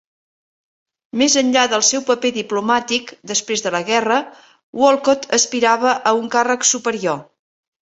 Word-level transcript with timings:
Més 1.21 1.35
enllà 1.41 1.65
del 1.73 1.83
seu 1.89 2.03
paper 2.07 2.31
diplomàtic 2.37 3.13
després 3.33 3.65
de 3.67 3.73
la 3.77 3.83
guerra, 3.91 4.19
Wolcott 4.83 5.31
aspirava 5.41 5.95
a 6.11 6.17
un 6.25 6.29
càrrec 6.39 6.69
superior. 6.73 7.25